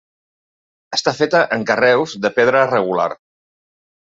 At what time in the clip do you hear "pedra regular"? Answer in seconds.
2.39-3.09